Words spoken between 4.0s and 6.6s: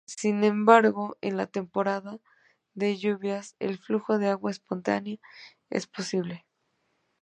de agua espontánea es posible.